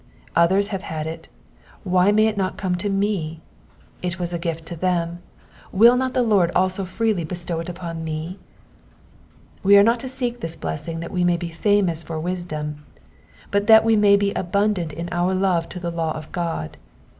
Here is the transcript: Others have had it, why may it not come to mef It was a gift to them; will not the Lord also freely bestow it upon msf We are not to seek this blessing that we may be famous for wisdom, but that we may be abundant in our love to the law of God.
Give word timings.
Others 0.35 0.69
have 0.69 0.81
had 0.81 1.05
it, 1.05 1.27
why 1.83 2.11
may 2.11 2.25
it 2.25 2.35
not 2.35 2.57
come 2.57 2.75
to 2.77 2.89
mef 2.89 3.37
It 4.01 4.17
was 4.17 4.33
a 4.33 4.39
gift 4.39 4.65
to 4.69 4.75
them; 4.75 5.19
will 5.71 5.95
not 5.95 6.15
the 6.15 6.23
Lord 6.23 6.49
also 6.55 6.85
freely 6.85 7.23
bestow 7.23 7.59
it 7.59 7.69
upon 7.69 8.03
msf 8.03 8.37
We 9.61 9.77
are 9.77 9.83
not 9.83 9.99
to 9.99 10.09
seek 10.09 10.39
this 10.39 10.55
blessing 10.55 11.01
that 11.01 11.11
we 11.11 11.23
may 11.23 11.37
be 11.37 11.49
famous 11.51 12.01
for 12.01 12.19
wisdom, 12.19 12.83
but 13.51 13.67
that 13.67 13.85
we 13.85 13.95
may 13.95 14.15
be 14.15 14.33
abundant 14.33 14.91
in 14.91 15.07
our 15.11 15.35
love 15.35 15.69
to 15.69 15.79
the 15.79 15.91
law 15.91 16.13
of 16.17 16.31
God. 16.31 16.77